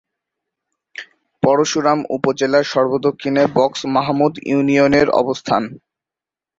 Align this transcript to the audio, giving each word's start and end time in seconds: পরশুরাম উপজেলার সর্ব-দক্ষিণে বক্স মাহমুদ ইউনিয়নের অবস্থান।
পরশুরাম 1.43 1.99
উপজেলার 2.15 2.65
সর্ব-দক্ষিণে 2.73 3.43
বক্স 3.55 3.79
মাহমুদ 3.95 4.33
ইউনিয়নের 4.49 5.07
অবস্থান। 5.21 5.63